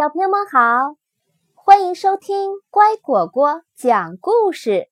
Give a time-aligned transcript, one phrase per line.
[0.00, 0.96] 小朋友们好，
[1.52, 4.88] 欢迎收听乖果果讲故事。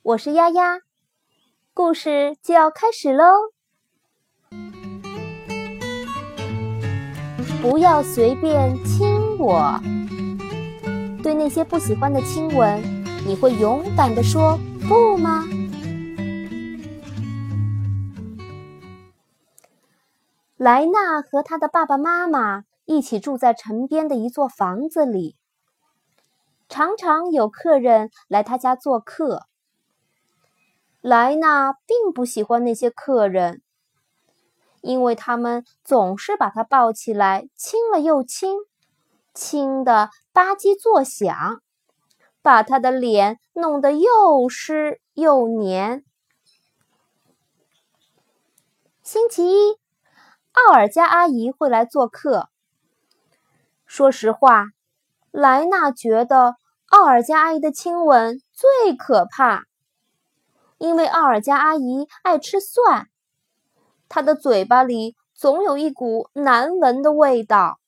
[0.00, 0.80] 我是丫丫，
[1.74, 3.52] 故事就要开始喽。
[7.60, 9.78] 不要随便亲我。
[11.22, 12.82] 对那些不喜欢的亲吻，
[13.26, 15.44] 你会勇敢的说不吗？
[20.56, 22.64] 莱纳和他的爸爸妈妈。
[22.94, 25.36] 一起住在城边的一座房子里，
[26.68, 29.46] 常常有客人来他家做客。
[31.00, 33.62] 莱纳并不喜欢那些客人，
[34.82, 38.58] 因为他们总是把他抱起来亲了又亲，
[39.34, 41.60] 亲的吧唧作响，
[42.42, 46.04] 把他的脸弄得又湿又黏。
[49.02, 49.78] 星期一，
[50.52, 52.51] 奥尔加阿姨会来做客。
[53.92, 54.68] 说实话，
[55.30, 59.64] 莱纳觉得奥尔加阿姨的亲吻最可怕，
[60.78, 63.08] 因为奥尔加阿姨爱吃蒜，
[64.08, 67.80] 她的嘴巴里总有一股难闻的味道。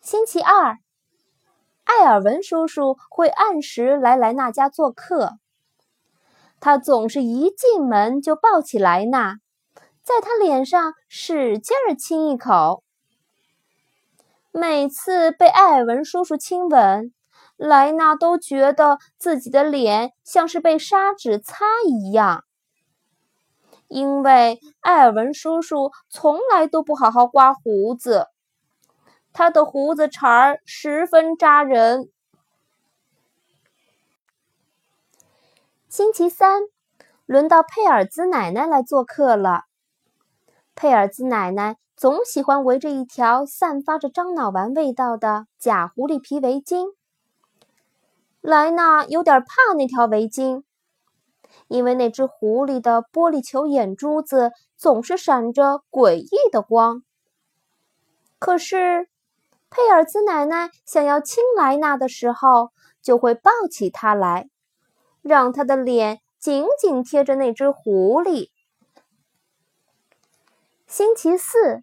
[0.00, 0.78] 星期二，
[1.84, 5.34] 艾尔文叔叔会按时来莱纳家做客，
[6.58, 9.36] 他总是一进门就抱起莱纳，
[10.02, 12.81] 在他脸上使劲儿亲一口。
[14.54, 17.14] 每次被艾尔文叔叔亲吻，
[17.56, 22.44] 莱纳都觉得自己的脸像是被砂纸擦一样。
[23.88, 28.26] 因为艾尔文叔叔从来都不好好刮胡子，
[29.32, 32.10] 他的胡子茬儿十分扎人。
[35.88, 36.60] 星期三，
[37.24, 39.64] 轮到佩尔兹奶奶来做客了。
[40.74, 41.76] 佩尔兹奶奶。
[41.96, 46.86] 总喜欢围着一条散发着樟脑丸味道的假狐狸皮围巾。
[48.40, 50.64] 莱纳有点怕那条围巾，
[51.68, 57.04] 因为那只狐狸的玻璃球眼珠子总是闪着诡异的光。
[58.40, 59.06] 可是，
[59.70, 62.70] 佩尔兹奶奶想要亲莱纳的时候，
[63.00, 64.48] 就会抱起他来，
[65.22, 68.48] 让他的脸紧紧贴着那只狐狸。
[70.92, 71.82] 星期四。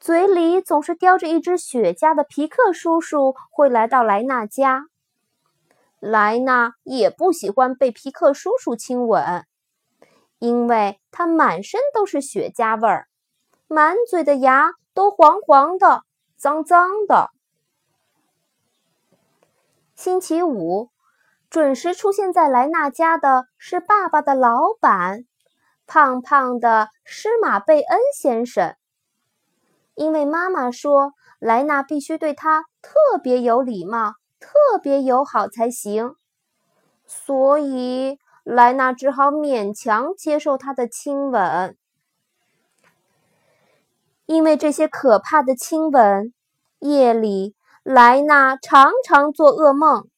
[0.00, 4.86] 嘴里总是叼着一只雪茄的皮克叔叔会来到莱纳家。
[6.00, 9.46] 莱纳也不喜欢被皮克叔叔亲吻，
[10.40, 13.06] 因为他满身都是雪茄味儿，
[13.68, 16.02] 满嘴的牙都黄黄的、
[16.36, 17.30] 脏脏的。
[19.94, 20.90] 星期五，
[21.48, 25.26] 准时出现在莱纳家的是爸爸的老板，
[25.86, 28.76] 胖胖的施马贝恩先生。
[29.94, 36.14] 因为妈妈说莱纳必须对他特别有礼貌、特别友好才行，
[37.06, 41.76] 所以莱纳只好勉强接受他的亲吻。
[44.26, 46.34] 因为这些可怕的亲吻，
[46.80, 50.08] 夜里莱纳常常做噩梦。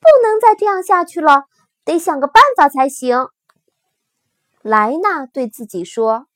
[0.00, 1.44] 不能再这样下去了，
[1.84, 3.28] 得想个办法才行。
[4.62, 6.26] 莱纳对自己说。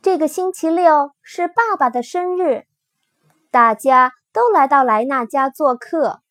[0.00, 2.66] 这个星期六是爸爸的生日，
[3.50, 6.22] 大家都来到莱纳家做客。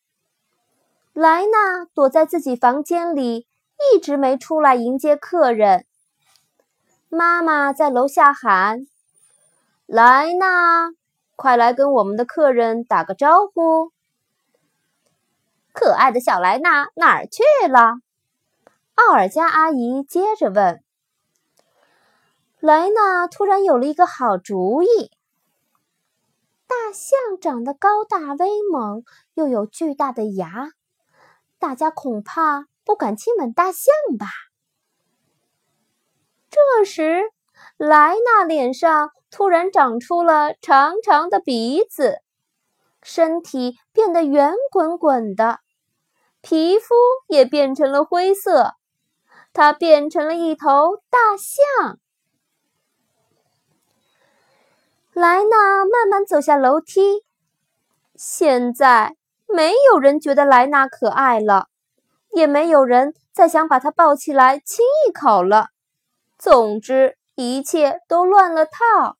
[1.12, 3.46] 莱纳躲在自己房间里，
[3.94, 5.86] 一直没出来迎接客人。
[7.08, 8.86] 妈妈在楼下喊
[9.86, 10.90] ：“莱纳，
[11.36, 13.92] 快来跟我们的客人打个招呼。”
[15.72, 18.00] 可爱的小莱纳哪儿去了？
[18.96, 20.82] 奥尔加阿姨接着问。
[22.60, 25.10] 莱娜突然有了一个好主意。
[26.66, 29.04] 大象长得高大威猛，
[29.34, 30.70] 又有巨大的牙，
[31.58, 34.26] 大家恐怕不敢亲吻大象吧？
[36.50, 37.30] 这时，
[37.76, 42.22] 莱娜脸上突然长出了长长的鼻子，
[43.02, 45.60] 身体变得圆滚滚的，
[46.40, 46.94] 皮肤
[47.28, 48.72] 也变成了灰色，
[49.56, 51.98] 它变成了一头大象。
[55.14, 57.24] 莱纳慢慢走下楼梯。
[58.14, 59.16] 现在
[59.46, 61.68] 没有人觉得莱纳可爱了，
[62.32, 65.70] 也没有人再想把他抱起来亲一口了。
[66.36, 69.16] 总之，一切都乱了套。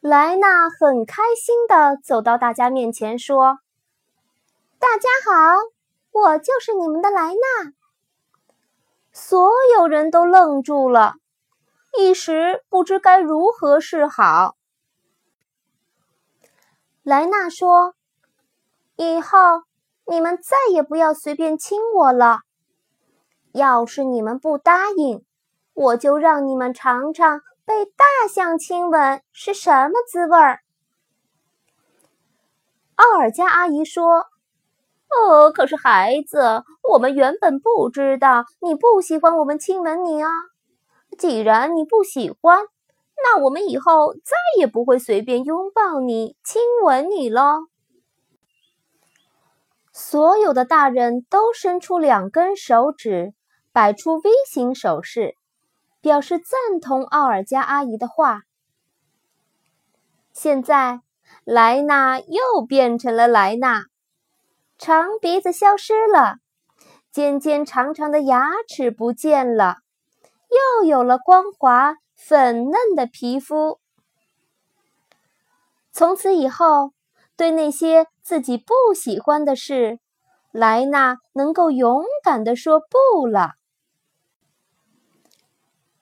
[0.00, 3.60] 莱纳很开心地走到大家面前，说
[4.78, 5.56] ：“大家好，
[6.12, 7.72] 我就是你们的莱娜。”
[9.12, 11.14] 所有人都愣住了。
[11.98, 14.56] 一时不知该如何是好。
[17.02, 17.94] 莱娜说
[18.96, 19.38] ：“以后
[20.06, 22.40] 你们再也不要随便亲我了。
[23.52, 25.22] 要是你们不答应，
[25.74, 30.60] 我就让你们尝尝被大象亲吻是什么滋味儿。”
[32.96, 34.28] 奥尔加阿姨说
[35.14, 40.28] ：“哦，可是孩子，我们原本不知道你不喜欢我们亲吻你啊。
[41.18, 42.58] 既然你不喜欢，
[43.22, 47.66] 那我们以后再也不会随便拥抱你、亲吻你了。”
[49.92, 53.34] 所有的大人都伸出两根手指，
[53.72, 55.36] 摆出 V 型手势，
[56.00, 58.42] 表示赞同奥尔加阿姨的话。
[60.32, 61.00] 现在。
[61.44, 63.86] 莱娜又变成了莱娜，
[64.84, 66.38] 长鼻子消失了，
[67.12, 69.76] 尖尖长长的牙齿不见了，
[70.50, 73.78] 又有了光滑粉嫩的皮肤。
[75.92, 76.90] 从此以后，
[77.36, 80.00] 对那些自己不喜欢的事，
[80.50, 83.52] 莱纳能够勇敢地说不了。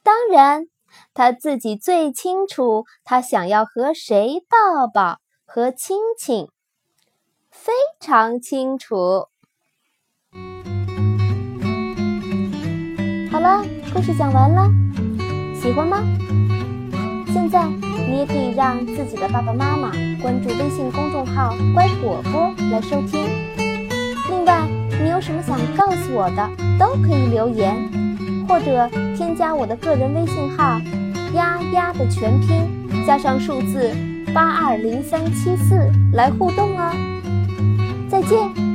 [0.02, 0.68] 当然。
[1.14, 6.48] 他自己最清楚，他想要和谁抱抱和亲亲，
[7.50, 9.26] 非常清楚。
[13.30, 14.70] 好了，故事讲完了，
[15.54, 16.02] 喜欢吗？
[17.32, 19.90] 现在你也可以让自己的爸爸妈妈
[20.22, 23.28] 关注微信公众号“乖果果”来收听。
[24.28, 24.66] 另外，
[25.02, 27.76] 你有什么想告诉我的，都可以留言。
[28.48, 30.80] 或者添加我的个人微信号
[31.34, 32.68] “丫丫”的全拼
[33.06, 33.94] 加上数字
[34.34, 35.76] 八二零三七四
[36.12, 36.92] 来互动哦。
[38.10, 38.69] 再见。